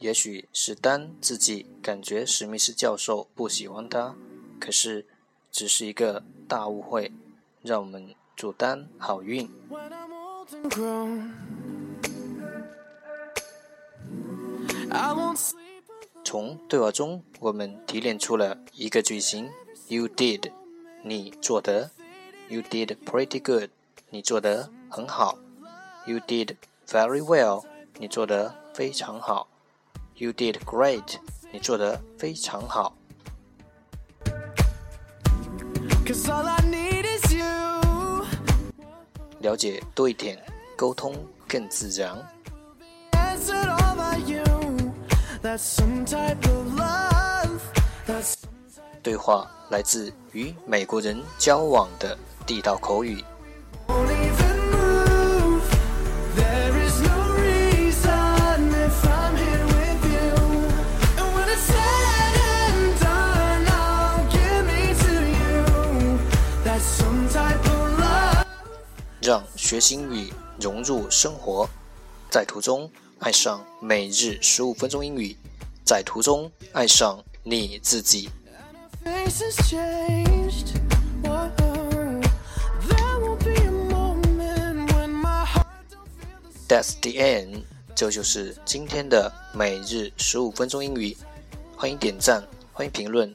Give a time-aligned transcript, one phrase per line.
[0.00, 4.16] 也许是丹自己感觉史密斯教授不喜欢他，
[4.58, 5.06] 可是
[5.52, 7.12] 只是一个大误会。
[7.62, 9.46] 让我们祝丹好运。
[16.24, 19.50] 从对话中，我们提炼出了一个句型
[19.88, 20.50] ：You did，
[21.02, 21.90] 你做的
[22.48, 23.68] ；You did pretty good，
[24.08, 25.38] 你做得很好
[26.06, 26.56] ；You did
[26.88, 27.66] very well，
[27.98, 29.49] 你做得非常好
[30.20, 31.16] ；You did great，
[31.50, 32.94] 你做得非常好。
[39.38, 40.38] 了解多一点，
[40.76, 41.16] 沟通
[41.48, 42.14] 更自然。
[49.02, 53.24] 对话来自与美国人交往的地道口语。
[69.22, 71.68] 让学习英语融入生活，
[72.30, 75.36] 在途中爱上每日十五分钟英语，
[75.84, 78.30] 在途中爱上你自己。
[86.66, 87.62] That's the end，
[87.94, 91.16] 这就是今天的每日十五分钟英语。
[91.76, 93.34] 欢迎点赞，欢迎评论，